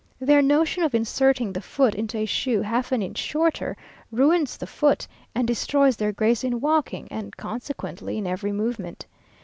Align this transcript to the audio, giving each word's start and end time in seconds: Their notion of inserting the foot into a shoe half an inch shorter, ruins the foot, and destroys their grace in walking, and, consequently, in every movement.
Their 0.19 0.41
notion 0.41 0.81
of 0.81 0.95
inserting 0.95 1.53
the 1.53 1.61
foot 1.61 1.93
into 1.93 2.17
a 2.17 2.25
shoe 2.25 2.61
half 2.63 2.91
an 2.91 3.03
inch 3.03 3.19
shorter, 3.19 3.77
ruins 4.11 4.57
the 4.57 4.65
foot, 4.65 5.07
and 5.35 5.47
destroys 5.47 5.95
their 5.97 6.11
grace 6.11 6.43
in 6.43 6.59
walking, 6.59 7.07
and, 7.11 7.37
consequently, 7.37 8.17
in 8.17 8.25
every 8.25 8.51
movement. 8.51 9.05